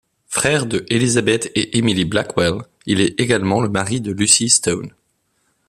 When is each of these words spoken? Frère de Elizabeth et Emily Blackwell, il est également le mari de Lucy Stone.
Frère 0.25 0.65
de 0.65 0.83
Elizabeth 0.89 1.51
et 1.53 1.77
Emily 1.77 2.05
Blackwell, 2.05 2.63
il 2.87 3.01
est 3.01 3.19
également 3.21 3.61
le 3.61 3.69
mari 3.69 4.01
de 4.01 4.11
Lucy 4.11 4.49
Stone. 4.49 4.95